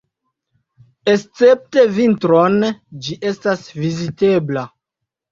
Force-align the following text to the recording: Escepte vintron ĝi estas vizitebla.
Escepte 1.11 1.83
vintron 1.97 2.57
ĝi 3.07 3.17
estas 3.33 3.61
vizitebla. 3.83 4.65